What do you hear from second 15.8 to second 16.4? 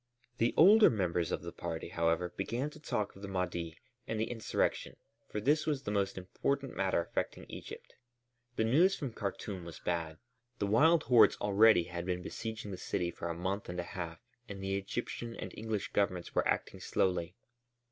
governments